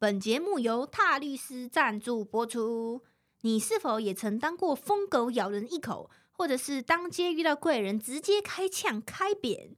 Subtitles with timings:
[0.00, 3.02] 本节目由踏律师赞助播出。
[3.42, 9.76] 你是否也曾当过疯狗咬人一口，或者是当街遇到怪人直接开枪开扁？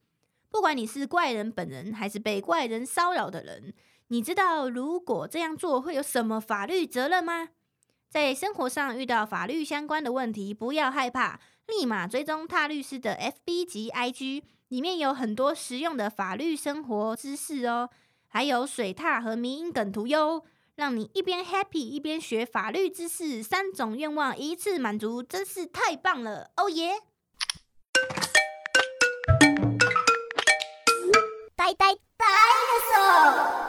[0.48, 3.74] 不管你是怪人本人，还是被怪人骚扰的人，
[4.06, 7.48] 你知道如果这样做会有什么法律责任吗？
[8.08, 17.90] 在生活上遇到法律相关的问题，不要害怕，立马追踪踏律师的 FB 及 IG，里面有很多实用的法律生活知识哦。
[18.34, 20.42] 还有水獭和迷音梗图哟，
[20.74, 26.50] 让你一边 happy 一边学法律知识，三种愿望一次满足，真是太棒了！
[26.56, 26.94] 哦耶！
[31.54, 32.72] 呆呆呆的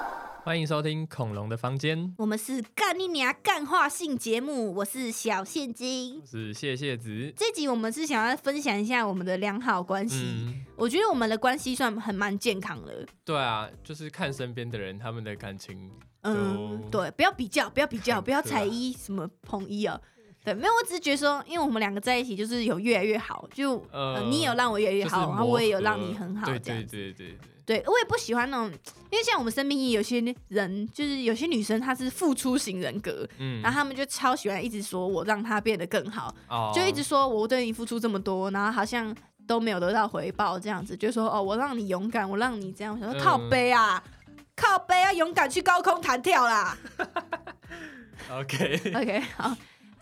[0.08, 0.13] 手。
[0.46, 7.34] 欢迎收听《恐龙的房间》，我们是干你娘干话性节目，我是小现金，我是谢谢子。
[7.34, 13.08] 这集我们是想要分享一下我们的良好关系，嗯，我觉得我们的关系算很蛮健康的。
[13.24, 15.90] 对啊，就是看身边的人，他们的感情
[16.24, 20.02] 嗯，都对，不要比较，不要比较，不要踩一什么捧一哦。
[20.44, 26.84] 对，没有，我只是觉得说，因为我们两个在一起，就是有越来越好，就呃，呃你也有让我越来越就是好，然后我也有让合你很好，对对。
[26.84, 28.68] 对对对，对，我也不喜欢那种，
[29.10, 39.16] 因为像我们身边也有些人，就是有些女生她是付出型人格，嗯然后他们就超喜欢一直说我让她变得更好，哦就一直说我对你付出这么多，然后好像
[39.48, 44.04] 都没有得到回报，这样子，就说哦，我让你勇敢，我让你这样，我想说嗯靠背啊，
[44.58, 46.78] 靠背啊，勇敢去高空弹跳啦。
[48.30, 49.56] OK，OK， 好。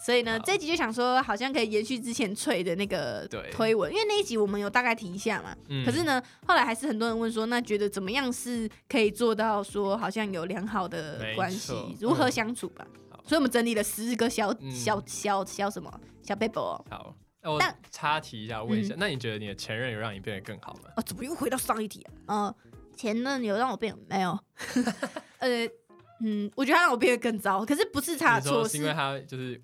[0.03, 5.55] 所以呢，这一集就想说，好像可以延续之前翠的那个推文，因为那一集我们有大概提一下嘛。
[5.69, 12.85] 嗯可是呢，后来还是很多人问说，那觉得怎么样是可以做到说好像有良好的关系，如何嗯相处吧？
[13.11, 15.91] 好所以我们整理了十个小、嗯小小小什么
[16.23, 16.85] 小 paper 哦。
[16.89, 20.89] 好，那我插题一下，问一嗯下，那你觉得你的前任有让你变得更好吗？
[20.97, 22.45] 哦，怎么又回到上一题啊？
[22.45, 22.55] 呃，
[22.97, 24.37] 前任有让我变没有？
[25.37, 25.67] 呃，
[26.23, 29.59] 嗯，我觉得他让我变得更糟，可是不是他的错，是因为他就是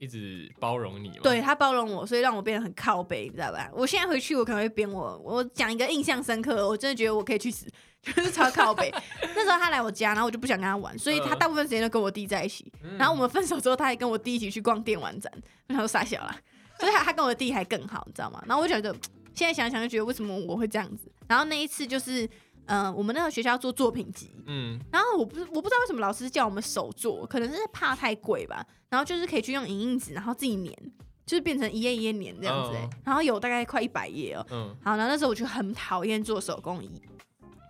[0.00, 1.16] 一直包容你吗？
[1.22, 3.70] 对他包容我，所以让我变得很靠背，你知道吧？
[3.72, 7.66] 我现在回去，我可能会编我，我讲一个印象深刻，我真的觉得我可以去死，
[8.02, 8.90] 就是超靠背。
[9.36, 12.72] 那时候他来我家，然后我就不想跟他玩，所以他嗯大部分时间都跟我弟在一起。
[12.82, 15.30] 嗯然后我们分手之后，他还跟我弟一起去逛电玩展，
[15.68, 16.34] 我想说傻笑啦，
[16.78, 18.42] 所以他他跟我弟还更好，你知道吗？
[18.46, 18.96] 然后我就觉得
[19.34, 21.12] 现在想想就觉得为什么我会这样子。
[21.28, 22.28] 然后那一次就是，
[22.70, 28.64] 嗯、我们那个学校做作品集，嗯，然后我不我不知道为什么老师叫我们手做，可能是怕太贵吧。
[28.88, 30.72] 然后就是可以去用影印纸，然后自己粘，
[31.26, 34.46] 就是变成一页一页粘这样子、然后有大概快一百页哦。
[34.50, 34.76] 嗯。
[34.82, 36.90] 好，然后那时候我就很讨厌做手工艺，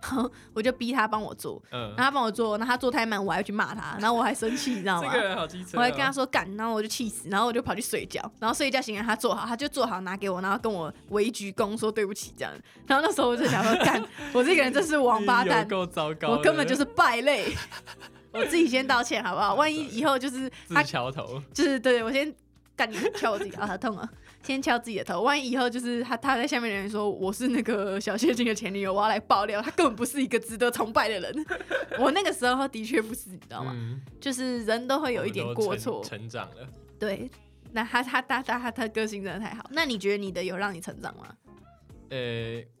[0.53, 5.09] 我就逼他帮我做，嗯然后，他帮我做，然后他做太慢，我还要去骂他，然后我还生气，你知道吗？
[5.13, 12.53] 这个人好机车哦，我还跟他说干，然后我就气死，然后我就跑去睡觉，然后睡一觉醒来他做好，他就做好拿给我，然后跟我微鞠躬说对不起这样，
[12.87, 14.01] 然后那时候我就想说干，
[14.33, 17.53] 我这个人真是王八蛋，够糟糕，我根本就是败类，
[18.33, 19.55] 我自己先道歉好不好？
[19.55, 22.33] 万一以后就是自他敲头，就是对我先
[22.75, 24.09] 干你敲我自己啊，好痛啊！
[24.43, 31.45] 先敲自己的头，万一以后就是他他在下面的人说我是那个小谢金的前女友，我要来爆料，他根本不是一个值得崇拜的人。
[31.99, 33.71] 我那个时候的确不是，你知道吗？
[33.75, 36.67] 嗯，就是人都会有一点过错，成长了。
[36.97, 37.29] 对。
[37.73, 39.65] 那他他他他他他个性真的太好。
[39.71, 41.25] 那你觉得你的有让你成长吗？
[42.09, 42.61] 呃，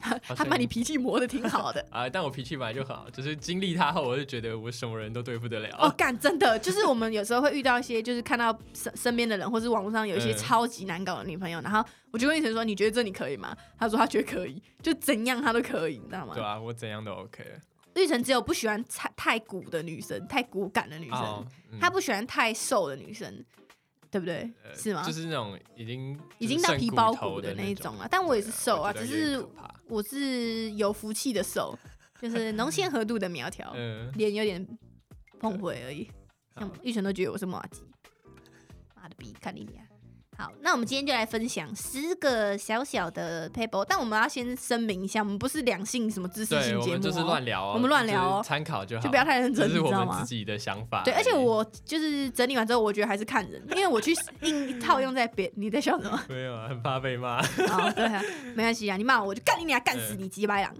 [0.00, 1.84] 他像把你脾气磨得挺好的。
[1.90, 5.68] 啊，但我脾气本来就很好，就是经历他后，我就觉得我什么人都对付得了。
[5.78, 16.42] 哦，干，真的，就是我们有时候会遇到一些，就是看到身身边的人，或是网络上有一些嗯超级难搞的女朋友，然后我就问一晨说：“你觉得这你可以吗？”他说他觉得可以，就怎样他都可以，你知道吗对？
[16.42, 17.60] 啊，我怎样都 OK 了。
[18.00, 21.44] 玉成只有不喜欢太太骨的女生，太骨感的女生，
[21.80, 23.44] 他不喜欢太瘦的女生，
[24.10, 24.50] 对不对？
[24.64, 25.02] 呃是吗？
[25.04, 29.44] 就是那种已经已经到皮包骨骨的那一种种了，但我也是瘦啊，只是
[29.86, 31.78] 我是有福气的瘦，
[32.20, 34.66] 就是浓鲜合度的苗条，嗯，脸有点
[35.38, 36.10] 碰灰而已。
[36.56, 37.82] 像好玉成都觉得我是马吉，
[38.94, 39.87] 妈的逼，看你俩。
[40.40, 50.28] 好，那我们今天就来分享十个小小的 paper，但我们要先声明一下，我们不是两性什么知识，性节目、哦，我们就是乱聊哦，我们乱聊哦参考就好，就不要太认真，这是我你知道吗们自？
[50.28, 51.02] 己的想法。
[51.02, 56.22] 对，而且我就是整理完之后，我觉得还是看人，因为我去硬套用在别，你在笑什么？
[56.28, 57.40] 没有啊，很怕被骂。
[57.40, 58.22] 哦，对啊，
[58.54, 60.72] 没关系啊，你骂我我就干你俩，干死你，鸡巴狼。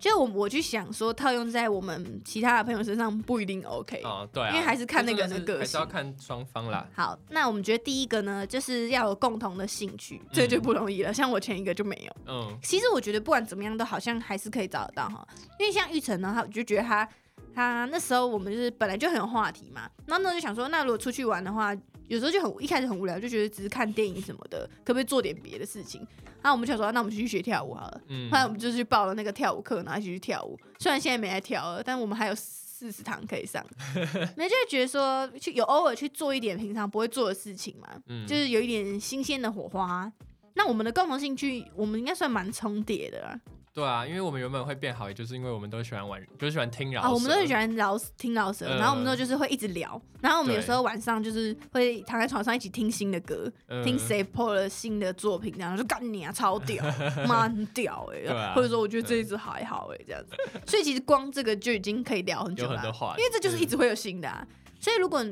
[0.00, 4.00] 就我我去想说，套用在我们其他的朋友身上不一定 OK。
[4.02, 6.88] 哦，对啊，因为还是看那个人的个还是要看双方啦。
[6.94, 11.12] 好，那我们觉得第一个呢，就是要有共同的兴趣，这就不容易了。
[11.12, 12.16] 像我前一个就没有。
[12.26, 15.26] 嗯，其实我觉得不管怎么样，都好像还是可以找得到哈。
[15.58, 17.06] 因为像玉成呢，他我就觉得他
[17.54, 21.74] 他那时候我们就是本来就很有话题嘛，然后呢就想说，那如果出去玩的话，
[22.10, 26.04] 有时候就很一开始很无聊，就觉得只是看电影什么的，可不可以做点别的事情？
[26.42, 28.00] 然后我们就想说，那我们就去学跳舞好了。
[28.08, 30.58] 嗯后来我们就去报了那个跳舞课，然后一起去跳舞。
[30.80, 33.64] 虽然现在没来跳了，但我们还有四十堂可以上，
[34.36, 40.12] 没就会觉得说去有偶尔去做一点平常不会做的事情嘛，嗯，就是有一点新鲜的火花。
[40.54, 43.40] 那我们的共同兴趣，我们应该算蛮重叠的啦。
[43.72, 47.06] 对啊，因为我们原本会变好，也就是因为我们都喜欢玩，就是喜欢听饶舌。
[47.06, 48.78] 啊，我们都很喜欢聊听老舌，嗯。
[48.78, 53.82] 然后我们都就是会一直聊，然后我们有对时候晚上就是会躺在床上一起听新的歌，嗯。
[53.84, 56.84] 听谁 PO 了新的作品，然后就干你啊，超屌，
[57.28, 60.34] 妈很屌哎、或者说我觉得这一支还好哎、这样子，
[60.66, 62.82] 所以其实光这个就已经可以聊很久了
[63.18, 64.44] 因为这就是一直嗯会有新的啊，
[64.80, 65.24] 所以如果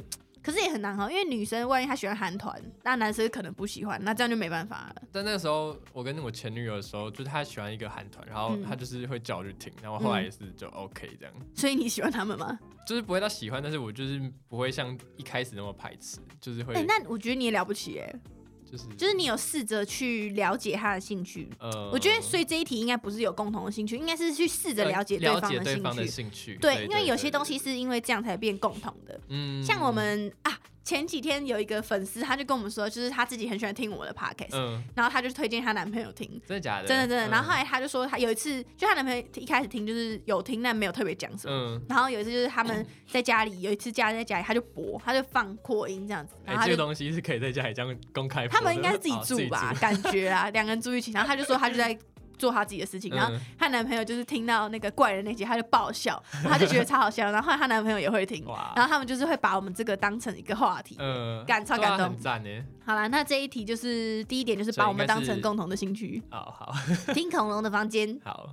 [0.43, 5.02] 可是也很难哈，因为女生万一她喜欢韩团，那男生可能不喜欢，那这样就没办法了。
[5.12, 12.58] 但那个时候，我跟我前女友的时候，就是她喜欢一个韩团，然后嗯她就是会叫我去听，然后后来嗯也是就 OK 这样，所以你喜欢他们吗？
[12.87, 14.19] 就是不会到喜欢，但是我就是
[14.49, 18.14] 不会像一开始那么排斥，就是会，哎、那我觉得你也了不起哎、
[18.70, 21.91] 就是就是你有试着去了解他的兴趣，呃。
[21.93, 26.11] 我觉得，所以这一题应该不是有共同的兴趣，应该是去试着了解对了方的兴解对方的趣。
[26.11, 29.20] 兴趣，对，因为有些东，西是因为这样才变共同的。
[29.29, 29.62] 嗯。
[29.62, 36.29] 像我，们啊，前几天有一个粉丝，他就跟我们说，就是他自己很喜欢听我的 podcast，、嗯，然后他就推荐她男朋友听。
[36.47, 36.89] 真的假的？
[36.89, 41.55] 真的真的，嗯然后后来他就说，他有一次，就她男朋友一开始听就是有听，但没有特别讲什么。
[41.55, 51.97] 嗯，然后有一次就是他们在家里，有一次家在家里，他就播，他就放扩音这样子，然哎，后这个东西是可以在家里这样公开他们应该是自己哦住吧，感觉啊，两个人住一起，然后他就说他就在
[52.38, 58.44] 做她自己的事情，然后嗯她男朋友就是听到那个怪人那集，他就爆笑，他就觉得 超好笑，然后后来她男朋友也会听，
[58.75, 60.96] 然后他们就是会把我们这个当成一个话题。
[60.99, 62.49] 嗯，感超感动赞呢。
[62.87, 66.73] 好了，那这一题就是第一点，就是把我们当成共同的兴趣，好好
[67.12, 68.19] 听恐龙的房间。
[68.25, 68.49] 好，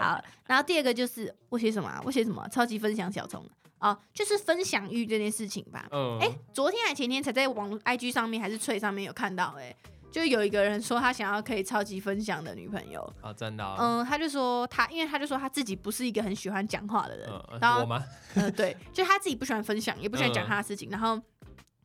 [0.00, 2.00] 好，然后第二个就是我写什么、啊？
[2.04, 3.44] 我写什么啊、超级分享小虫
[3.78, 5.86] 哦，就是分享欲这件事情吧。
[5.90, 9.74] 嗯，哎、昨天还前天才在网 IG 上面还是脆上面有看到、哎，
[10.12, 18.04] 就有一个人说他想要可以超级分享的女朋友，啊，真的哦，嗯，他就说他，因为他就说他自己不是一个很喜欢讲话的人，嗯，然后我吗？
[18.34, 21.20] 呃，对，就他自己不喜欢分享，也不喜欢讲嗯他的事情，然后。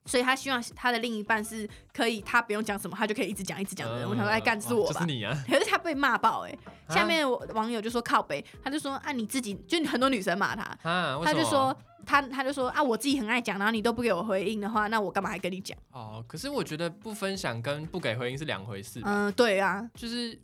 [0.08, 4.10] 所以他希望他的另一半是可以，他不用讲什么，他就可以一直讲一直讲的人。
[4.10, 4.94] 我想说，哎，干是我吧？
[4.94, 6.58] 就是你啊，可是他被骂爆哎、
[6.90, 10.64] 下啊面我网友就说靠北，他就说啊你自己，就很多女生骂他，
[11.24, 11.76] 他就说
[12.06, 15.78] 他他就说啊我自己很爱讲，然后你都不给我回应的话，那我干嘛还跟你讲？
[15.92, 20.40] 哦，可是我觉得不分享跟不给回应是两回事，嗯，对啊，就是。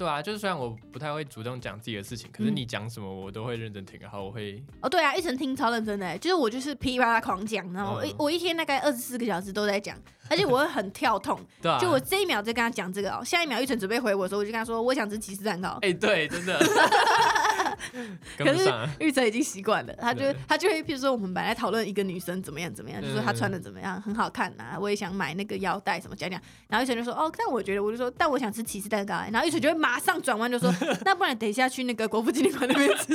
[0.00, 2.56] 对啊，就是虽然我不太会主动讲自己的事情，可是嗯。
[2.56, 9.94] 你讲什么我都会认真听，然后我会哦对啊，一晨听超认真的、欸，就是我就是噼里啪啦狂讲，然后我一、嗯我一天大概二十四个小时都在讲，
[10.30, 15.78] 而且我会很跳痛， 对啊，就我这一秒在跟他讲这个哦，下一秒玉成准备回我的时候，我就跟他说我想吃吉士蛋糕。
[15.82, 16.58] 哎、对，真的。
[16.58, 16.68] 跟
[18.38, 20.36] 可是玉成已经习惯了，他就对。
[20.48, 30.72] 他就会，譬如说我们本来讨论一个女生怎么样怎么样，就说她嗯穿的怎么样，很好看呐、我也想买那个腰带什么讲讲，然后玉成就说哦， 但我觉得我就说，但我想吃起司蛋糕、欸，然后玉成就会马上转弯就说，
[31.04, 33.06] 那不然等一下去那个国父纪念馆那边吃，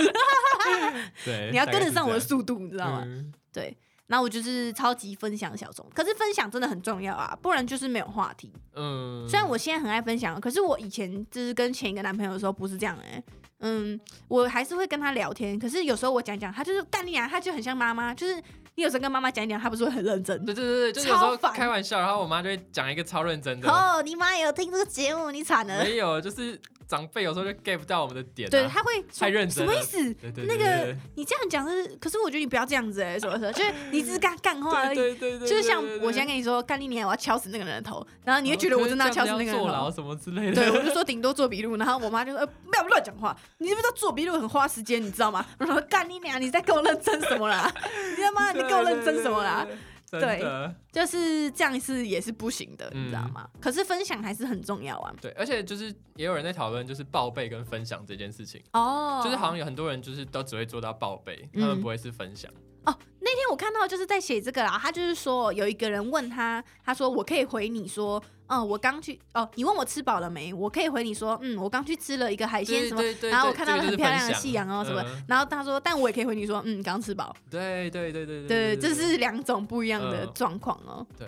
[1.26, 3.04] 对，你要跟得上我的，速度，你知道吗？
[3.06, 3.34] 嗯。
[3.54, 3.76] 对。
[4.08, 8.54] 然后我就是超级分享小众，可是分享真的很重要啊，不然就是没有话题。
[8.76, 13.24] 嗯，虽然我现在很爱分享，可是我以前就是跟前一个男朋友的时候不是这样哎、
[13.62, 18.36] 嗯，我还是会跟他聊天，可是有时候我讲讲，他就是干你啊，他就很像妈妈，就是
[18.76, 20.46] 你有时候跟妈妈讲一讲，他不是会很认真。
[20.46, 25.84] 对对对对，就是有时候开玩笑，然后我妈就会讲一个超认真的，哦，你妈有听这个节目，你惨了。
[25.84, 30.16] 没有，就是长辈有时候就 get 不到我们的点、啊，对，他会说太认真什么意思？
[30.48, 34.96] 那个你这样讲是，可是我觉得你不要这样子哎、什么什么，就是 你只是跟他干话而已。
[34.96, 39.56] 对对对对，就是像我现在跟你说，干你娘，我要敲死那个人的头，然后你会觉得我真的要敲死那个人。
[39.56, 45.46] 坐牢什么之类的，对，我就说顶多做笔录，然后我妈就说、呃、不要乱讲话，你知不知道做笔录很花时间，你知道吗？
[45.60, 47.72] 我说干你娘，你在跟我认真什么啦？
[48.18, 49.66] 你他妈你跟我认真什么啦？
[50.10, 50.76] 对？
[50.92, 53.50] 就是这样是也是不行的，你知道嗯吗？
[53.60, 55.14] 可是分享还是很重要啊。
[55.22, 62.52] 对，而且就是也有人在讨论，就是报备跟分享这件事情，哦就是好像有很多人就是都只会做到报备，他嗯们不会是分享
[62.86, 62.96] 哦。
[63.20, 70.54] 那天我看到就是在写这个啦，他就是说有一个人问他，他说我可以回你说，嗯，我刚去哦，你问我吃饱了没？
[70.54, 74.94] 我可以回你说，嗯，我刚去吃了一个海鲜什么，然后我看到了很漂亮的夕阳哦什。
[74.94, 77.36] 么，然后他说，但我也可以回你说，嗯，刚吃饱。
[77.40, 81.06] 嗯对对对对对，这是两种不一样的嗯状况哦。
[81.18, 81.28] 对，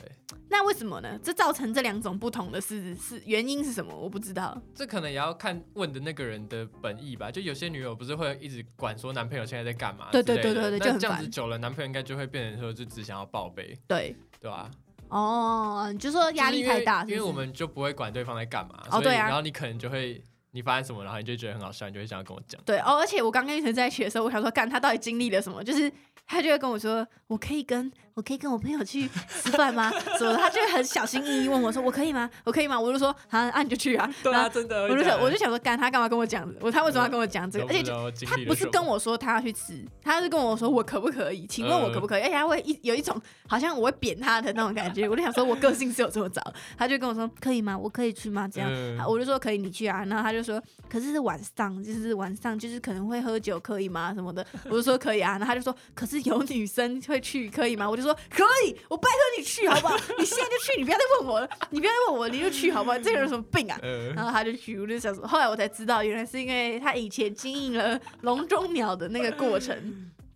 [0.50, 1.18] 那为什么呢？
[1.24, 3.96] 这造成这两种不同的是是原因是什么？
[3.96, 4.60] 我不知道。
[4.76, 7.32] 这可能也要看问的那个人的本意吧。
[7.32, 14.70] 就有些女友不是会一直管说男朋友现在在干嘛对，对对对对很烦这样子久了，男朋友应该就会变成说就只想要报备，对，对吧？
[15.10, 19.28] 哦，你就说压力太大是因为因为我们就不会管对方在干嘛，哦所以对啊。
[19.28, 20.22] 然后你可能就会
[20.52, 22.60] 你发生什么，然后你就觉得很好笑，你就会想要跟我讲。
[22.66, 25.64] 对哦，而且我刚跟玉成在一起的时候，我想说，干他到底经历了什么？
[25.64, 25.92] 就是
[26.26, 29.92] 他就会跟我说，我可以跟我可以跟我朋友去吃饭吗？
[30.18, 30.38] 什么的？
[30.38, 32.30] 他就很小心翼翼问我说，我可以吗？
[32.44, 32.80] 我可以吗？
[32.80, 34.12] 我就说，好，啊你就去啊。
[34.24, 36.52] 对啊真的我就想，我就想说，干他干嘛跟我讲？
[36.60, 37.66] 我他为什么要跟我讲这个？
[37.66, 37.84] 而且
[38.26, 41.46] 他不是跟我说他要去吃，他是跟我说我可不可以？
[41.46, 42.24] 请问我可不可以？
[42.24, 45.08] 而且他会一有一种好像我会扁他的那种感觉。
[45.08, 46.42] 我就想说，我个性是有这么糟，
[46.78, 47.78] 他就跟我说可以吗？
[47.78, 48.48] 我可以去吗？
[48.52, 48.70] 这样，
[49.08, 50.04] 我就说可以，你去啊。
[50.06, 54.14] 然后他就说，可是是晚上，就是晚上，就是可能会喝酒，可以吗？
[54.14, 55.32] 什么的，我就说可以啊。
[55.32, 57.90] 然后他就说，可是有女生会去，可以吗？
[57.90, 59.96] 我就说可以，我拜托你去好不好？
[60.18, 62.98] 你现在就去，你不要再问我了，你不要再问我，你就去好不好？
[62.98, 63.80] 这个人有什么病啊？
[64.16, 69.76] 然后他就去，我就想说，后来我才知道，原来是因为他以前经营了笼中鸟的那个过程，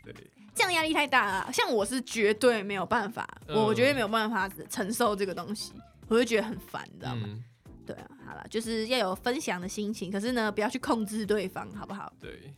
[0.03, 0.13] 对，
[0.53, 1.49] 这样压力太大了。
[1.53, 5.73] 像我是绝对没有办法，我绝对没有办法承受这个东西，
[6.07, 7.27] 我就觉得很烦，你知道吗？
[7.85, 8.07] 对啊，
[8.49, 12.11] 就是要有分享的心情，可是呢，不要去控制对方，好不好？
[12.19, 12.53] 对。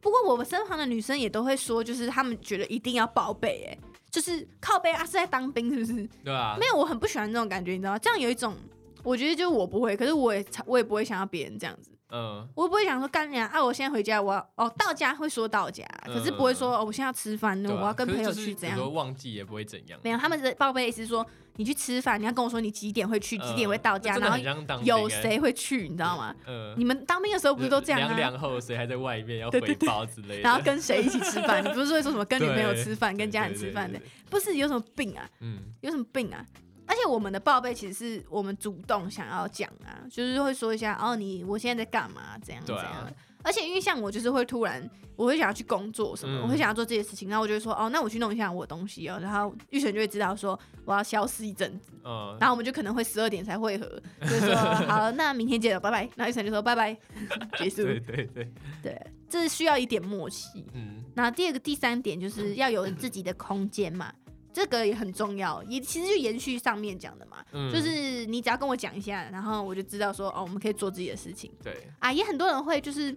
[0.00, 3.78] 不过我们身旁的女生也都会说，就是她们觉得一定要报备，哎，
[4.10, 6.08] 就是靠背啊，是在当兵是不是？
[6.22, 6.56] 对啊。
[6.60, 7.98] 没有，我很不喜欢这种感觉，你知道吗？
[7.98, 8.54] 这样有一种，
[9.02, 11.90] 我觉得就是我不会，可是我也我也不会想要别人这样子。
[12.10, 18.92] 嗯，我不会想说干娘啊，我现在回家，我要哦到家会说到家，可是不会说哦我现在要吃饭，我要跟朋友去怎样？
[18.92, 19.98] 忘记也不会怎样。
[20.04, 24.36] 没有，他们的报备意思是说你去吃饭，你要跟我说你几点会去，几点会到家，然后
[24.82, 26.34] 有谁会去，你知道吗？
[26.46, 28.16] 嗯，你们当兵的时候不是都这样吗？
[28.16, 31.64] 两后谁还在外面要回报之类的，然后跟谁一起吃饭？
[31.64, 34.00] 你不是会说什么跟女朋友吃饭，跟家人吃饭的？
[34.28, 35.28] 不是有什么病啊？
[35.40, 36.44] 嗯，有什么病啊？
[36.86, 43.10] 而且我们的报备其实是我们主动想要讲啊，就是会说一下哦，你我现在在干嘛，这样这样。
[43.44, 54.54] 而且因为像我就是会突然，我会想要去工作什么，我会想要做这些事情，然后我就会说哦，那我去弄一下我的东西哦，然后玉成就会知道说我要消失一阵子，嗯，然后我们就可能会十二点才会合，就说
[54.88, 56.08] 好，那明天见了，拜拜。
[56.16, 56.96] 然后玉成就说拜拜，
[57.58, 57.84] 结束。
[57.84, 60.64] 对对对对，这是需要一点默契。
[60.72, 64.12] 嗯，那第二个、第三点就是要有自己的空间嘛。
[64.52, 71.50] 这个也很重要，也其实就延续上面讲的嘛，就是你只要跟我讲一下，然后我就知道说哦，我们可以做自己的事情。
[71.60, 73.12] 对啊，也很多人会就是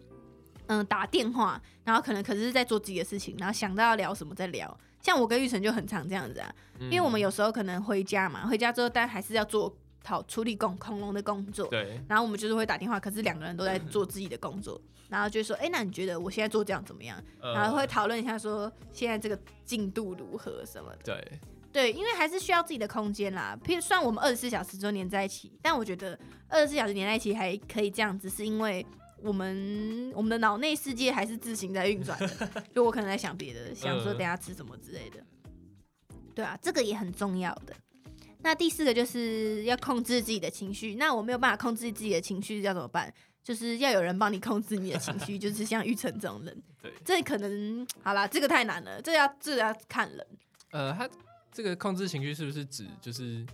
[0.67, 4.77] 嗯打电话，然后可能可是在做自己的事情，然后想到要聊什么再聊。
[5.01, 11.67] 像我跟玉成就很常这样子啊，因为我们有时候可能回家嘛，回家之后但还是要做好处理恐恐龙的工作。
[11.67, 14.81] 对，然后我们就是会打电话，可是两个人都在做自己的工作。
[15.09, 17.17] 然后就说，哎，那你觉得我现在做这样怎么样？
[17.39, 20.97] 然后会讨论一下，说现在这个进度如何什么的。
[21.05, 21.39] 对，
[21.71, 23.57] 对，因为还是需要自己的空间啦。
[23.63, 26.19] 譬如，算我们二十四小时都黏在一起，但我觉得
[26.49, 28.85] 二十四小时黏在一起还可以这样子，是因为
[29.27, 32.49] 我们我们的脑内世界还是自行在运转的。
[32.73, 35.21] 就我可能在想别的，想说等下吃什么之类的。
[36.33, 37.73] 对啊，这个也很重要的。
[38.39, 40.95] 那第四个就是要控制自己的情绪。
[40.95, 43.13] 那我没有办法控制自己的情绪，要怎么办？
[43.43, 46.63] 就是要有人帮你控制你的情绪， 就是像玉成这种人。
[46.81, 50.27] 对，这可能好啦，这个太难了，这要这要看人。
[50.71, 51.09] 呃，他
[51.51, 53.45] 这个控制情绪是不是指就是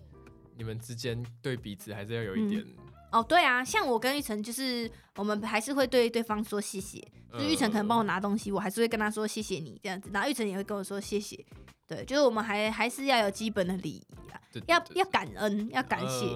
[0.58, 2.66] 你们之间对彼此还是要有一点？
[3.14, 7.00] 哦，对啊，像我跟玉成，就是我们还是会对对方说谢谢。
[7.32, 11.44] 就是玉成可能帮我拿东西，我还是会跟他说谢谢你这样子，然后玉成也会跟我说谢谢。
[11.88, 16.28] 对，就是我们还还是要有基本的礼仪啊，要要感恩，要感谢。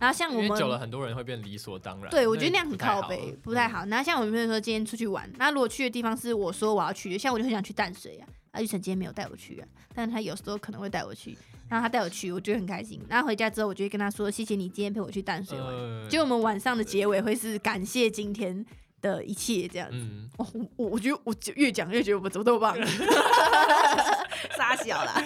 [0.00, 2.10] 然后像我们久了，很多人会变理所当然。
[2.10, 3.84] 对，我觉得那样很靠背，不太好。
[3.84, 11.36] 然后像我们比如说今天出去玩，那如果去的地方是我说我要去的，像我就很想去淡水啊，啊玉成今天没有带我去啊，但是他有时候可能会带我去，
[11.68, 13.00] 然后他带我去，我觉得很开心。
[13.08, 16.08] 然后回家之后，我就会跟他说谢谢你今天陪我去淡水玩。
[16.08, 18.64] 就我们晚上的结尾会是感谢今天
[19.00, 19.96] 的一切这样子。
[20.36, 20.46] 我
[20.76, 22.76] 我我觉得我越讲越觉得我们怎么都棒，
[24.56, 25.22] 傻小啦。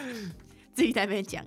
[0.72, 1.44] 自己在那边讲，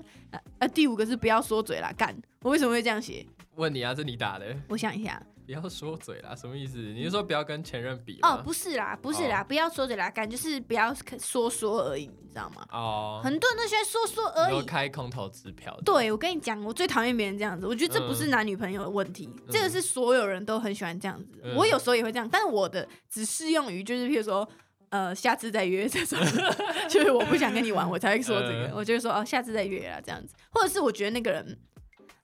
[0.60, 3.26] 呃，第五个是不要说嘴啦，干，我为什么会这样写？
[3.56, 4.56] 问你啊，是你打的？
[4.68, 6.78] 我想一下，不要说嘴啦，什么意思？
[6.78, 8.20] 你是说不要跟前任比？
[8.22, 12.66] 哦，不是啦，不是啦，不要说嘴啦，感觉是不要说说而已，你知道吗？
[12.72, 15.78] 哦，很多人都喜欢说说而已，开空头支票。
[15.86, 21.42] 对，我跟你讲，我最讨厌别人这样子，我觉得这不是男女朋友的问题，这个是所有人都很喜欢这样子。
[21.56, 24.48] 我有时候也会这样，但是我的只适用于就是譬如说。
[24.90, 26.20] 呃，下次再约这种，
[26.88, 28.72] 就是我不想跟你玩，我才会说这个。
[28.76, 31.58] 我就说哦，下次再约啊，这样子，或者是我觉得那个人，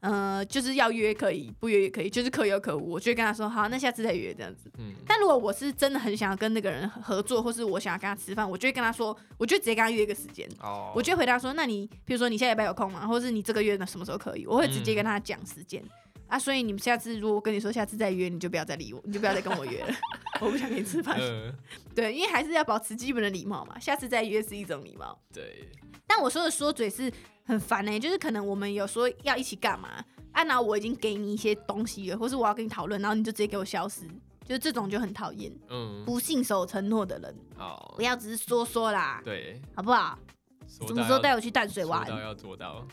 [0.01, 4.71] 呃，就是要约可以，不约也可以，就是可有可无，我就跟他说好，那下次再约这样子。
[4.77, 4.93] 嗯。
[5.05, 10.47] 但如果我是真的很想要跟那个人合作，或是我想要跟他吃饭，我就会跟他说，我就直接跟他约一个时间。
[10.61, 10.93] 哦。
[10.95, 13.05] 我就回答说，那你比如说你现在礼拜有空吗？
[13.05, 14.45] 或者是你这个月呢什么时候可以？
[14.47, 15.83] 我会直接跟他讲时间。
[16.27, 19.93] 啊，所以你们下次如果跟你说下次再约，你就不要再理我，你就不要再跟我约了，
[20.39, 21.19] 我不想跟你吃饭。
[21.95, 23.79] 对，因为还是要保持基本的礼貌嘛。
[23.79, 25.19] 下次再约是一种礼貌。
[25.33, 25.67] 对。
[26.05, 27.11] 但我说的说嘴是
[27.49, 29.89] 很烦呢，就是可能我们有说要一起干嘛，
[30.33, 34.07] 啊，然后我已经给你一些东西了，或是我要跟你讨论，然后你就直接给我消失，
[34.45, 40.19] 就是这种就很讨厌，嗯，不信守承诺的人，好不，要只是说说啦，对，好不好？
[40.67, 42.07] 什什么时候带我去淡水玩？
[42.21, 42.85] 要做到。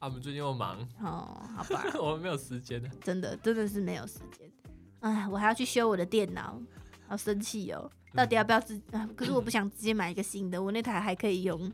[0.00, 2.82] 啊，我们最近又忙，哦，好吧， 我们没有时间。
[3.04, 4.50] 真的真的是没有时间。
[4.98, 6.60] 哎，我还要去修我的电脑，
[7.06, 7.88] 好生气哦！
[8.14, 9.08] 到底要不要自啊？
[9.14, 11.70] 可是我不想直接买一个新的，我那台还可以用。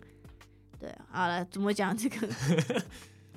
[0.78, 2.28] 对，好了，怎么讲这个？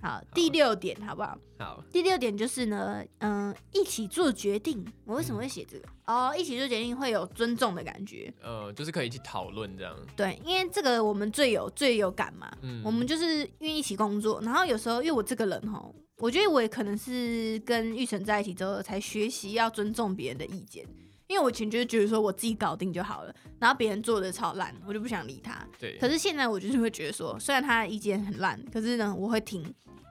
[0.01, 1.37] 好，第六点好不好？
[1.57, 4.81] 好，第六点就是呢，嗯、一起做决定。
[5.03, 5.85] 我为什么会写这个？
[6.05, 8.33] 哦，一起做决定会有尊重的感觉。
[8.41, 9.93] 呃，就是可以一起讨论这样。
[10.15, 12.49] 对，因为这个我们最有最有感嘛。
[12.61, 15.85] 嗯，我们就是因为一起工作，然后有时候因为我这个人哈，
[16.19, 20.85] 我觉得我也可能是跟玉成在一起之后才学习要尊重别人的意见。
[21.29, 25.65] 因为我以前就是觉得说我自己搞定就好了，然后别人做的超烂，我就不想理他。
[25.79, 29.61] 对，可是现在我就是会觉得说，虽然他的意见很烂，可是呢，我会听，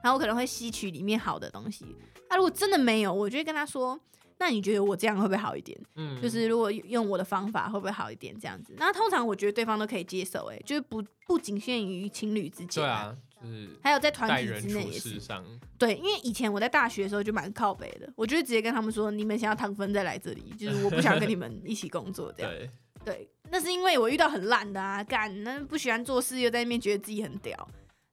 [0.01, 1.85] 然后我可能会吸取里面好的东西。
[2.29, 3.99] 那、如果真的没有，我就会跟他说，
[4.37, 5.77] 那你觉得我这样会不会好一点？
[5.95, 8.33] 嗯，就是如果用我的方法会不会好一点？
[8.39, 15.19] 这样子，那通常我觉得对方都可以接受、欸，就是不不仅限于情侣之间，对，啊，就是还有在团体之内也是。
[15.19, 15.43] 上，
[15.77, 22.51] 对，因为以前我在大学的时候就蛮靠北的，我就会直接跟他们说，你们想要糖分再来这里，就是我不想跟你们一起工作这样。
[22.51, 22.69] 对，
[23.05, 27.69] 对，那是因为我遇到很烂的啊，干那不喜欢做事又在那边觉得自己很屌，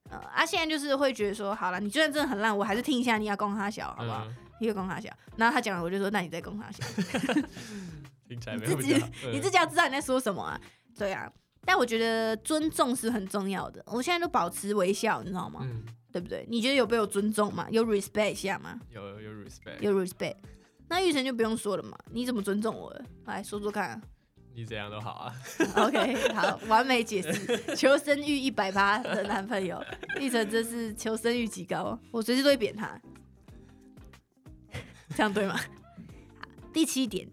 [0.09, 4.23] 呃啊，现在就是会觉得说，好了，你就算真的很烂，我还是听一下你要攻他小，好不好？
[4.25, 6.83] 嗯，一个攻他小，然后他讲了我就说，那你再攻他小，
[8.29, 8.93] 你自己
[9.31, 10.59] 你自嗯己要知道你在说什么啊，
[10.97, 11.31] 对啊。
[11.67, 15.59] 但我觉得尊重是很重要的，我现在都保持微笑，你知道吗？
[15.63, 15.83] 嗯，
[16.13, 16.45] 对不对？
[16.49, 17.67] 你觉得有被我尊重吗？
[17.69, 18.79] 有 respect 一下吗？
[18.89, 20.37] 有有 respect，有 respect。
[20.87, 23.03] 那玉成就不用说了嘛，你怎么尊重我的？
[23.25, 24.01] 来说说看、啊。
[24.55, 25.35] 你怎样都好啊。
[25.75, 27.75] OK，好，完美解释。
[27.75, 29.83] 求生欲一百八的男朋友，
[30.21, 32.97] 玉成真是求生欲极高，我随时都会扁他。
[35.13, 35.57] 这样对吗？
[35.57, 35.63] 好
[36.71, 37.27] 第七点，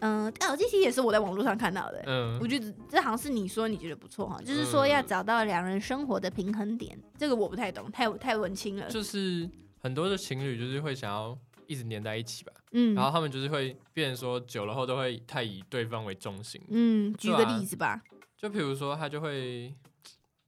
[0.00, 8.88] 嗯、哦，第七点也是我在网络上看到的、嗯我，觉得这好像是你说你觉得不错哈，就是说要嗯找到两人生活的平衡点，这个我不太懂，太太文青了。
[8.88, 9.48] 就是
[9.80, 11.36] 很多的情侣就是会想要
[11.66, 18.02] 一直黏在一起吧，嗯然后他们就是会变成说久了后都会太以对方为中心，嗯，举个例子吧。
[18.36, 19.74] 就比如说他就会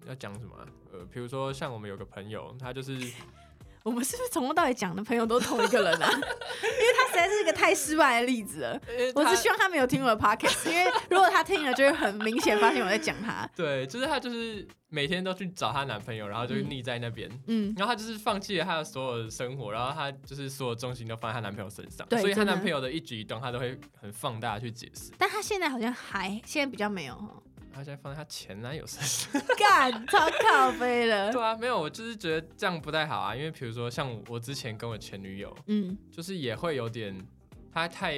[0.07, 2.97] 要讲什么啊、呃，比如说像我们有个朋友，他就是
[3.83, 6.09] 我们是不是从头到尾讲的朋友都同一个人啊？
[6.12, 8.81] 因为他实在是一个太失败的例子了。
[9.14, 13.49] 我他是希望他没有听我的 podcast，因为如果他听了，就会很明显发现我在讲他。
[13.57, 17.31] 对，就是他就是每天都去找她男朋友，然后就嗯腻在那边。
[17.47, 25.12] 嗯，然后她就是放弃了她的所有的生活，然后她就是所有重心都放在她男朋友身上，所以她男朋友的一举一动，她都会很放大去解释。
[25.16, 27.29] 但她现在好像还现在比较没有哈，
[27.72, 29.42] 她现在放在她前男友身上。
[29.59, 31.30] 干超靠背了。
[31.33, 37.16] 对啊，没有，我就是觉得这样不太好啊，因为比如说像我之前跟我前女友，嗯就是也会有点
[37.72, 38.16] 她太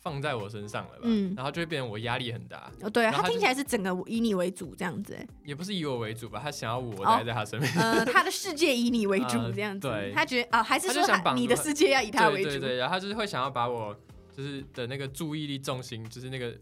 [0.00, 7.72] 放在我身上了吧，嗯然后就会变成我压力很大，哦，对啊，然后他听起来是整个以你为主这样子欸，也不是以我为主吧，她想要我哦待在她身边。
[7.74, 12.50] 呃，他的世界以你为主呃这样子对，他觉得啊，还是他就说想绑住他他你的世界要以他为主？
[12.50, 13.96] 对对对，然后他就是会想要把我
[14.36, 16.52] 就是的那个注意力重心，就是那个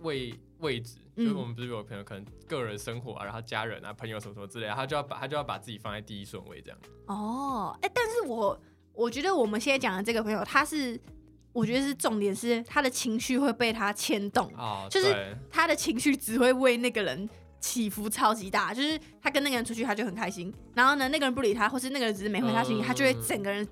[0.00, 1.36] 位位置，就是嗯。
[1.36, 6.78] 我们不是有朋友可能个人生活啊，然后家人啊、朋友什么什么之类的，他就要把他就要把自己放在第一顺位这样。
[7.06, 8.58] 哦，哎、但是我
[8.94, 10.98] 我觉得我们现在讲的这个朋友，他是
[11.52, 17.28] 我觉得是重点是他的情绪会被他牵动，哦，就是他的情绪只会为那个人
[17.60, 22.84] 起伏超级大，就是他跟那个人出去他就很开心，然后呢那个人不理他，或是那个人只是没回他信息，嗯。
[22.84, 23.66] 他就会整个人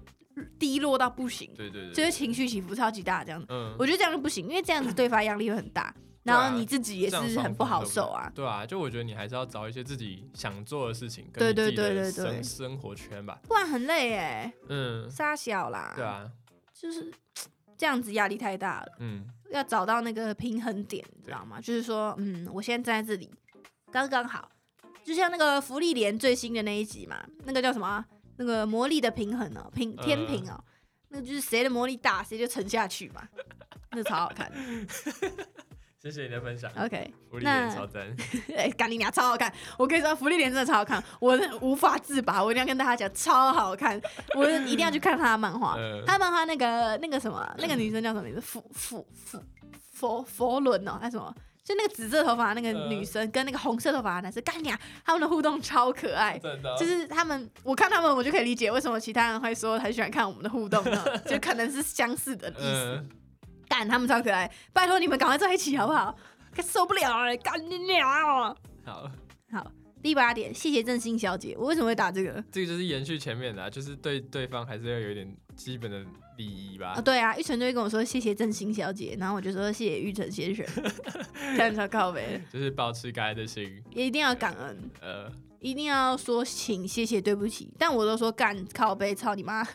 [0.59, 3.47] 低落到不行，对对对，就是情绪起伏超级大这样子。
[3.49, 5.95] 嗯，我觉得这样就不行，因为这样子对方压力会很大，
[6.27, 8.31] 然后你自己也是很不好受啊。
[8.35, 13.39] 对啊，就我觉得你还是要找一些自己想做的事情，对对跟你自己的对对对生生活圈吧。
[13.49, 16.31] 不然很累哎，嗯，傻小啦，对，啊，
[16.75, 17.13] 就是
[17.79, 18.97] 这样子压力太大了。
[18.99, 21.61] 嗯，要找到那个平衡点，你知道吗？
[21.61, 23.31] 就是说，嗯，我现在站在这里，
[23.93, 24.51] 刚刚好，
[25.05, 28.05] 就像那个福利连最新的那一集嘛，那个叫什么啊？
[28.39, 30.63] 那个魔力的平衡哦、平呃天平哦、
[31.09, 33.27] 那就是谁的魔力大，谁就沉下去嘛，
[33.93, 34.53] 那超好看。
[36.11, 38.07] 谢谢你的分享，OK，福利那脸超赞。
[38.57, 39.53] 哎，干你娘，超好看！
[39.77, 44.01] 我跟你说，福利脸真的超好看，我无法自拔，我一定要跟大家讲，超好看，
[44.37, 45.75] 我一定要去看他的漫画。
[45.75, 48.41] 呃他的漫画那个那个什么，那个女生叫什么名字？
[48.41, 49.43] 佛佛佛
[49.93, 51.35] 佛佛伦哦，还是什么？
[51.65, 56.39] 就那个紫色头发那个女生跟那个红色头发的男生，干娘他们的互动超可爱。
[56.39, 63.03] 真的，就是他们，我看他们，我就可以理解为什么其他人会说很喜欢看我们的互动呢， 就可能是相似的意思。
[63.03, 63.09] 嗯，
[63.69, 66.17] 干、他们超可爱，拜托你们赶快在一起好不好？
[66.55, 68.57] 快 受不了了，干你娘哦！
[68.85, 69.11] 好，
[69.53, 69.71] 好，
[70.03, 71.55] 第八点，谢谢郑欣小姐。
[71.59, 72.43] 我为什么会打这个？
[72.51, 76.03] 这个就是延续前面的、啊，就是对对方还是要有一点基本的
[76.39, 76.95] 礼仪吧。
[76.97, 80.65] 啊，对啊，玉成就会跟我说谢谢郑欣小姐，然后我就说谢谢玉成先生，
[81.57, 89.67] 这样超靠背， 就是保持感恩的心，也一定要感恩，呃，一定要说请、谢谢、对不起，但我都说干靠背，操你妈，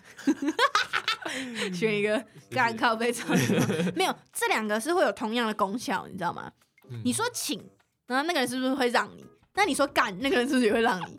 [1.73, 6.51] 选一个干靠背，操你妈，没有这两个是会有同样的功效，你知道吗？
[6.89, 7.63] 嗯你说请，
[8.07, 9.25] 然后那个人是不是会让你？
[9.53, 11.17] 那你说干，那个人是不是也会让你？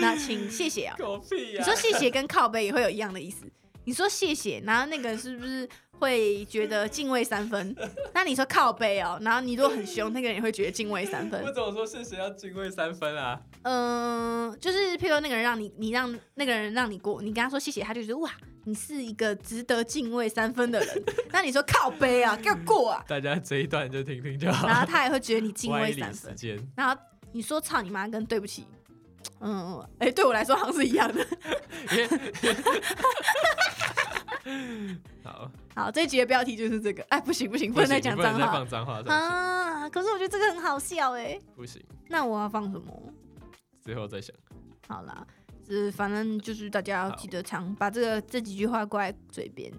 [0.00, 0.96] 那请谢谢啊。
[0.98, 3.46] 狗屁呀、你说谢谢跟靠背也会有一样的意思。
[3.84, 5.68] 你说谢谢，然后那个人是不是
[5.98, 7.74] 会觉得敬畏三分？
[8.12, 11.52] 那你说靠背哦，然后你如果很凶，那个人也会觉得敬畏三分我。
[11.52, 13.40] 怎么说谢谢要敬畏三分啊？
[13.62, 18.30] 嗯、就是譬如那个人让你，你让那个人让你过，你跟他说谢谢，他就觉得哇，
[18.64, 21.04] 你是一个值得敬畏三分的人。
[21.30, 24.66] 那你说靠背啊，给我过啊， 大家这一段就听听就好。
[24.66, 26.34] 然后他也会觉得你敬畏三分。
[26.76, 26.96] 然后
[27.32, 28.66] 你说操你妈跟对不起，
[29.40, 31.24] 嗯，哎、对我来说好像是一样的。
[35.24, 37.02] 好，好，这一集的标题就是这个。
[37.08, 39.88] 哎，不行不行，不能再讲脏话再放脏话，啊！
[39.88, 41.38] 可是我觉得这个很好笑哎。
[41.56, 43.12] 不行，那我要放什么？
[43.80, 44.34] 最后再想。
[44.88, 45.26] 好啦，
[45.66, 49.72] 就是反正就是大家要记得常把这个这几句话挂在嘴边，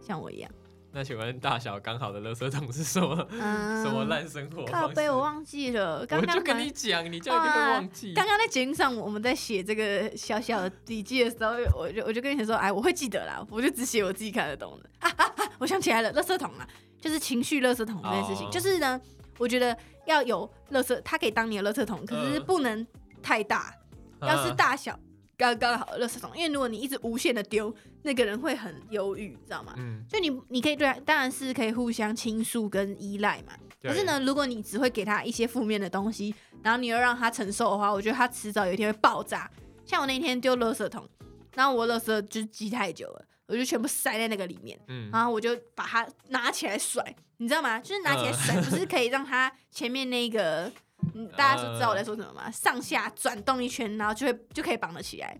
[0.00, 0.50] 像我一样。
[0.90, 3.28] 那请问大小刚好的垃圾桶是什么？
[3.30, 4.72] 嗯，什么烂生活方式？
[4.72, 8.14] 靠背我忘记了，刚刚我就跟你讲，你就一定会忘记。
[8.14, 14.90] 刚刚在节目上，我们在写这个小小的笔记的时候，我就我就跟你说，哎，我会记得啦，我就只写我自己看得懂的。
[15.00, 15.52] 啊啊啊！
[15.58, 16.66] 我想起来了，垃圾桶啊，
[17.00, 19.00] 就是情绪垃圾桶这件事情，哦就是呢，
[19.38, 22.86] 我觉得要有垃圾，它可以当你的垃圾桶，可是嗯不能
[23.22, 23.74] 太大，
[24.22, 24.98] 要是啊大小
[25.36, 27.72] 刚刚好的垃圾桶，因为如果你一直无限的丢，
[28.08, 29.74] 那个人会很忧郁，你知道吗？
[29.76, 33.52] 嗯，就你你可以对他，当然是可以互相倾诉跟依赖嘛。
[33.82, 39.48] 可是呢，如果你只会给他一些负面的东西，然后你又让他承受的话，我觉得他迟早有一天会爆炸。
[39.84, 41.06] 像我那天丢垃圾桶，
[41.54, 47.04] 然后我垃圾就积太久了，我就全部塞在那个里面，嗯，然后我就把它拿起来甩，
[47.36, 47.78] 你知道吗？
[47.78, 50.72] 就是拿起来甩，不是可以让它前面那个，
[51.14, 52.50] 嗯，大家都知道我在说什么吗？
[52.50, 55.38] 上下转动一圈，然后就会就可以绑得起来。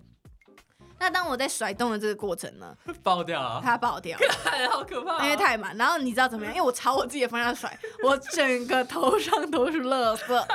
[1.00, 3.60] 那当我在甩动的这个过程呢， 爆掉了！
[3.64, 5.76] 它爆掉，了 好可怕啊，因为太满。
[5.76, 6.54] 然后你知道怎么样？
[6.54, 10.46] 因为我朝我自己的方向甩， 我整个头上都是垃圾。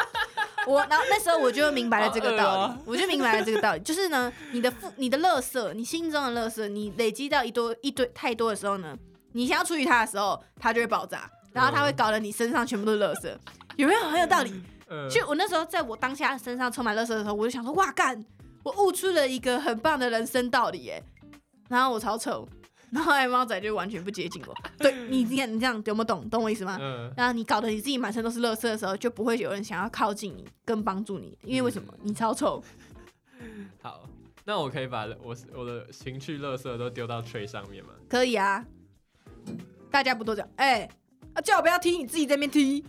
[0.66, 8.96] 我然后那时候我就明白了这个道理，我就明白了这个道理，就是呢，你的负、你的垃圾，你心中的垃圾，你累积到一多一堆太多的时候呢，
[9.34, 13.30] 你想要处理它的时候，它就会爆炸，然后它会搞得你身上全部都是垃圾，
[13.76, 14.52] 有没有很有道理？
[14.90, 18.24] 嗯就我那时候在我当下身上充满垃圾的时候，我就想说，哇干，
[18.64, 21.04] 我悟出了一个很棒的人生道理耶。
[21.70, 22.48] 然后我超丑，
[22.92, 24.56] 然后后来猫仔就完全不接近我。
[24.78, 26.78] 对你，你看你这样有没有懂懂我意思吗？
[26.80, 31.92] 嗯，然后你搞得你自己满身都是垃圾的时候，就不会有人想要靠近你跟帮助你，因为为什么？
[32.04, 32.64] 你超丑。
[33.82, 34.08] 好，
[34.46, 37.94] 那我可以把我我的情绪垃圾都丢到 tray 上面吗？
[38.08, 38.64] 可以啊，
[39.90, 40.50] 大家不都这样？
[40.58, 40.88] 哎、
[41.34, 42.86] 啊，叫我不要踢，你自己在那边踢。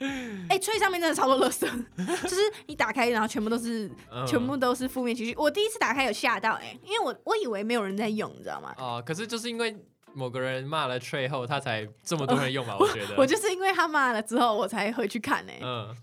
[0.48, 1.66] 哎、吹上面真的超多垃圾，
[2.22, 5.34] 就是你打开，然后全部都是嗯全部都是负面情绪。
[5.36, 8.74] 我第一次打开有吓到哎、因为我我以为没有人在用，你知道吗？
[8.78, 9.76] 哦，可是就是因为
[10.14, 13.14] 某个人骂了 tray 后，他才这么多人用嘛，我觉得。
[13.18, 15.94] 我就是因为他骂了之后，我才回去看哎、嗯，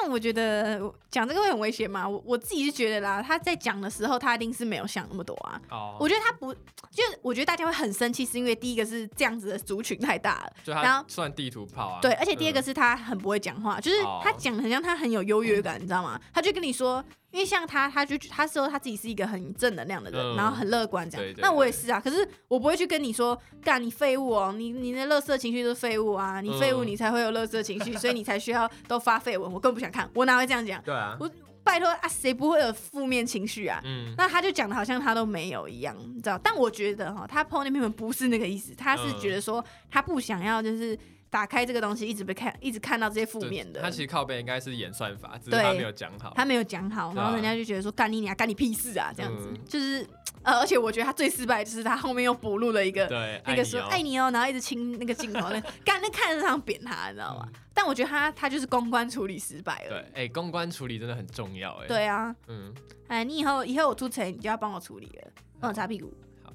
[0.00, 2.08] 但我觉得讲这个会很危险嘛？
[2.08, 5.60] 我我自己是觉得啦，他在讲的时候，他一定是没有想那么多啊。
[5.70, 6.52] 哦，我觉得他不，
[6.90, 12.00] 就是我觉得大家会很生气，是因为第一个是这样子的族群太大了，就然后算地图炮啊。
[12.00, 16.20] 对，而且第二个嗯是他很不会讲话，就是哦他讲的很像他很有优越感， 你知道吗？
[16.32, 21.26] 他就跟你说，因为像他，他就他说他自己是一个很正能量的人，嗯然后很乐观这样。
[21.26, 30.80] 对对那我也是啊，可是我不会去跟你说，干你废物哦，你你的乐色情绪都是废物啊，你废物嗯你才会有乐色情绪，所以你才需要都发绯闻，我更不想看，我哪会这样讲？
[30.82, 31.30] 对啊，我
[31.64, 33.80] 拜托啊，谁不会有负面情绪啊？
[33.84, 36.38] 嗯，那他就讲的好像他都没有一样，你知道？
[36.42, 40.98] 但我觉得哈，他 PO 那篇文不是那个意思，他是嗯觉得说他不想要就是
[41.32, 43.80] 打开这个东西，一直被看，一直看到这些负面的。
[43.80, 46.30] 他其实靠背应该是演算法，只是对他没有讲好。
[46.36, 50.06] 他没有讲好，然后人家就觉得说干你娘，干你屁事啊，这样子，嗯就是
[50.42, 57.48] 呃，而且我觉得他最失败的就是他后面又补录了一个对，那个说哦爱你哦，然后一直亲那个镜头，那 干那看着想扁他，你知道吗？
[57.50, 59.88] 嗯但我觉得他他就是公关处理失败了。
[60.12, 62.70] 对，哎，公关处理真的很重要，哎。，对啊，嗯，
[63.08, 66.12] 哎，你以后以后我出城，你就要帮我处理了，帮我擦屁股。
[66.42, 66.52] 好，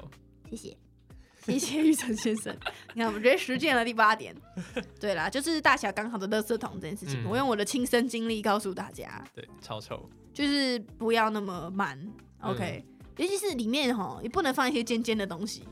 [0.48, 0.78] 谢谢，
[1.54, 2.56] 谢谢玉成先生。
[2.94, 4.36] 你看，我们觉得实践了第八点。
[5.00, 10.10] 对啦，就是大小刚好的垃圾桶这件事情，嗯我用我的亲身经历告诉大家，对，超臭。
[10.34, 11.98] 就是不要那么满
[12.42, 12.84] ，OK。
[13.18, 15.64] 尤嗯其是里面哈，也不能放一些尖尖的东西，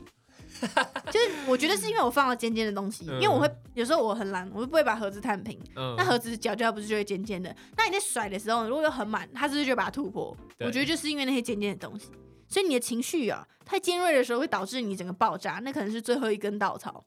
[1.12, 5.56] 就是我觉得是因为我放了尖尖的东西，因为我会有时候我很懒，我就不会把盒子摊平。
[5.76, 7.54] 嗯，那盒子角角不是就会尖尖的？
[7.76, 10.36] 那你在甩的时候，如果又很满，它是不是就会把它突破？
[10.58, 12.10] 对我觉得就是因为那些尖尖的东西，
[12.48, 17.04] 所以你的情绪啊太尖锐的时候，会导致你整个爆炸，那可能是最后一根稻草，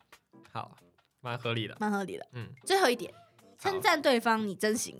[0.51, 0.77] 好，
[1.21, 1.75] 蛮合理的。
[1.79, 2.25] 蛮合理的。
[2.33, 3.13] 嗯，最后一点，
[3.57, 4.95] 称赞对方你真行，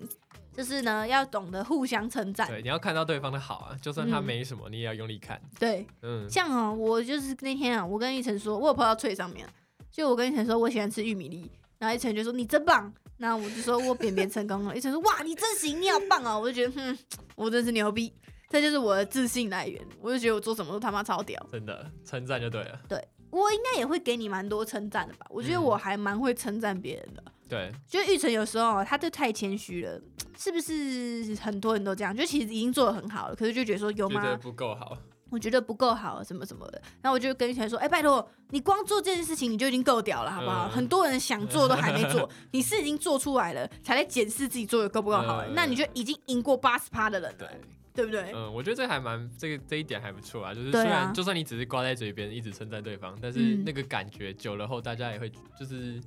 [0.53, 2.47] 就是呢要懂得互相称赞。
[2.47, 5.41] 对，你要看到对方的好啊，就算他嗯没什么，你也要用力看。
[5.59, 9.47] 对，嗯，像哦，我就是那天啊，我跟一晨说，我有 po 到脆上面，
[9.91, 16.97] 就我跟一晨说我喜欢吃玉米粒，然后一晨就说你真棒，那我就说我扁扁成功了，一晨说哇你真行，你好棒哦，我就觉得哼，
[17.35, 18.13] 我真是牛逼，
[18.49, 22.79] 这就是我的自信来源，我就觉得我做什么都他妈超屌，真的称赞就对了。
[22.87, 27.23] 对我应该也会给你蛮多称赞的吧，我觉得嗯我还蛮会称赞别人的。
[27.47, 30.01] 对，就玉成有时候他就太谦虚了，
[30.37, 32.15] 是不是很多人都这样？
[32.15, 34.39] 就其实已经做的很好了，可是就觉得说有觉得吗？
[34.41, 34.97] 不够好。
[35.31, 36.81] 我觉得不够好，什么什么的。
[37.03, 40.67] 然后我就跟玉成说：“哎、拜托，你光做这件事情你就已经够屌了，好不好？
[40.67, 47.47] 嗯很多人想做都还没做， 你是已经做出来了，才来检视自己做的够不够好、嗯那你就已经赢过八十趴的人了，
[47.93, 48.31] 对，不对？
[48.33, 50.53] 嗯，我觉得这还蛮这个这一点还不错啊。
[50.53, 56.01] 就是虽然就算你只是挂在嘴边一直称赞对方，但是嗯那个感觉久了后，大家也会就是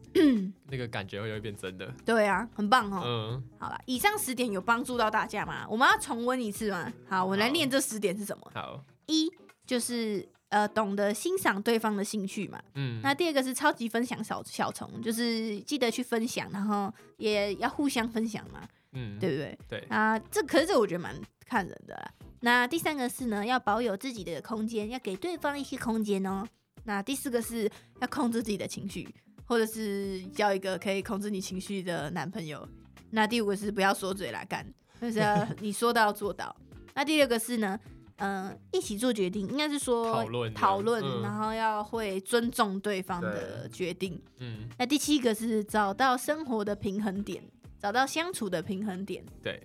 [0.68, 1.92] 那个感觉会会变真的。
[2.04, 3.02] 对啊，很棒哦。
[3.04, 5.66] 嗯，好了，以上十点有帮助到大家吗？
[5.68, 6.92] 我们要重温一次吗？
[7.08, 8.50] 好，我来好念这十点是什么？
[8.54, 9.30] 好，一
[9.66, 12.60] 就是呃，懂得欣赏对方的兴趣嘛。
[12.74, 18.60] 嗯，那第二个是超级分享小小虫，就是记得去分享，然后也要互相分享嘛，
[18.92, 19.58] 嗯，对不对？
[19.68, 21.14] 对，啊，这可是这我觉得蛮
[21.46, 22.12] 看人的啦。
[22.40, 26.44] 那第三个是呢，要保有自己的空间，要给对方一些空间哦。
[26.84, 29.08] 那第四个是要控制自己的情绪，
[29.44, 32.68] 或者是交一个可以控制你情绪的男朋友。
[33.10, 34.66] 那第五个是不要说嘴来干，
[35.00, 36.54] 就是要 你说到做到。
[36.94, 37.78] 那第六个是呢，
[38.16, 44.20] 嗯、一起做决定，应该是说讨论讨论，嗯然后要会尊重对方的决定。
[44.38, 47.42] 嗯，那第七个是找到生活的平衡点，
[47.82, 49.24] 找到相处的平衡点。
[49.42, 49.60] 对，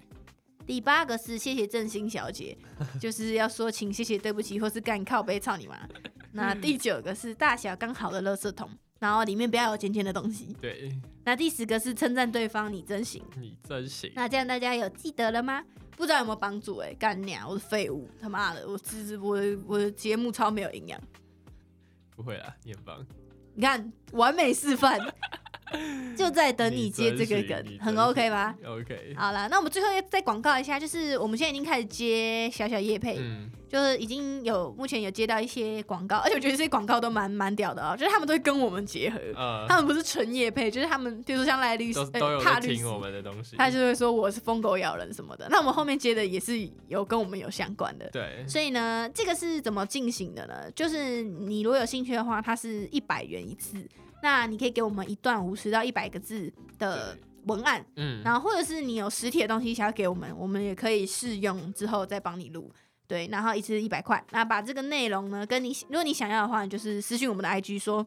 [0.65, 2.57] 第八个是谢谢振兴小姐，
[2.99, 5.77] 就是要说请、谢谢、对不起，或是干靠背操你妈。
[6.31, 10.57] 那第九个是大小刚好的垃圾桶，然后里面不要有尖尖的东西。
[10.59, 10.91] 对，
[11.25, 13.23] 那第十个是称赞对方你真行。
[13.35, 14.11] 你真行。
[14.15, 15.63] 那这样大家有记得了吗？
[15.95, 16.89] 不知道有没有帮助、欸？
[16.89, 20.99] 哎，干娘，我是废物，他妈的，我只我我的节目超没有营养。
[22.15, 23.05] 不会啦，你很棒。
[23.53, 24.99] 你看，完美示范，
[26.17, 29.13] 就在等你接这个梗，很 OK 行吧？？OK。
[29.15, 43.55] 好了，那我们最后要再广告一下，就是我们现在已经开始接小小叶配，嗯，就是已经有目前有接到一些广告，而且我觉得这些广告都蛮蛮屌的啊、就是他们都会跟我们结合，呃，他们不是纯叶配，就是他们比如说像赖律师都、都有呃、帕律师，在听我们的东西。
[43.55, 45.47] 他就会说我是疯狗咬人什么的。
[45.49, 48.09] 那我们后面接的也是有跟我们有相关的。
[48.11, 50.69] 对，所以呢，这个是怎么进行的呢？
[50.75, 53.77] 就是你如果有兴趣的话，它是一百元一次，
[54.21, 62.71] 那你可以给我们一段五十到一百个字的文案，嗯，然后或者是你有实体的东西想要给我们，我们也可以试用之后再帮你录。
[63.07, 64.21] 对，然后一次一百块。
[64.31, 68.05] 那把这个内容呢，跟你如果你想要的话，你就是私信我们的 IG 说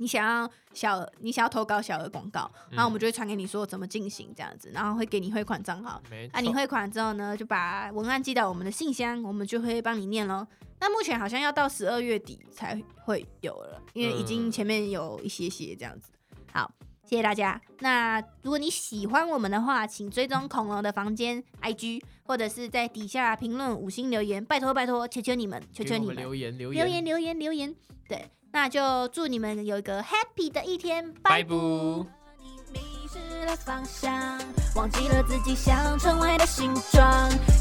[0.00, 6.02] 你想要小你想要投稿小额广告，然后我们就会传给你说怎么进行这样子，然后会给你汇款账号。
[6.10, 6.38] 没错。
[6.38, 10.46] 啊，你汇款之后呢，就把文案寄到我们的信箱，我们就会帮你念喽。
[10.80, 16.10] 那目前好像要到十二月底才会有了，因为已经嗯前面有一些些这样子。
[16.50, 16.72] 好，
[17.04, 17.60] 谢谢大家。
[17.80, 27.04] 那如果你喜欢我们的话，请追踪恐龙的房间 IG，或者是在底下评论五星留言，拜托拜托，求求你们，求求你们留言留言
[27.38, 27.76] 留言。
[28.08, 31.56] 对，那就祝你们有一个 happy 的一天，拜拜。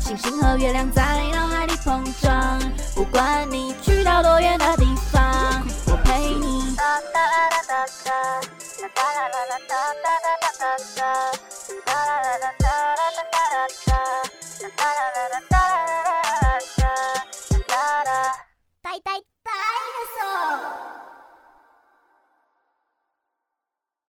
[0.02, 2.60] 星星和月亮在脑海里碰撞，
[2.95, 6.60] 不管你去到多远的地方，我陪你。